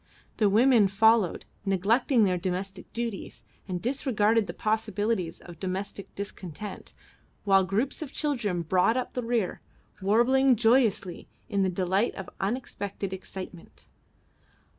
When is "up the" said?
8.97-9.21